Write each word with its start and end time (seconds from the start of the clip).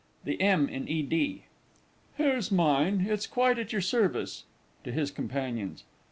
THE 0.23 0.41
M. 0.41 0.67
IN 0.67 0.87
E. 0.87 1.03
D. 1.03 1.43
Here's 2.15 2.51
mine 2.51 3.05
it's 3.07 3.27
quite 3.27 3.59
at 3.59 3.71
your 3.71 3.83
service. 3.83 4.45
[_To 4.83 4.91
his 4.91 5.11
companions. 5.11 5.83